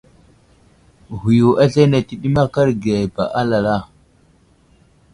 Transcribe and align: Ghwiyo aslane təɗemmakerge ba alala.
Ghwiyo 1.19 1.49
aslane 1.63 1.99
təɗemmakerge 2.07 2.93
ba 3.15 3.23
alala. 3.39 3.75